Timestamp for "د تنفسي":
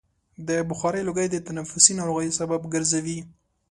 1.31-1.93